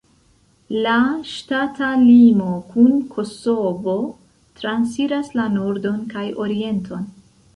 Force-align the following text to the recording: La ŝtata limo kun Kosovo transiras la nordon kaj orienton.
La 0.85 0.93
ŝtata 1.31 1.89
limo 2.05 2.47
kun 2.71 2.95
Kosovo 3.11 3.95
transiras 4.61 5.29
la 5.41 5.47
nordon 5.59 6.03
kaj 6.15 6.27
orienton. 6.47 7.07